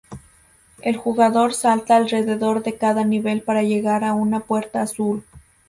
[0.81, 5.23] El jugador salta alrededor de cada nivel para llegar a una puerta azul.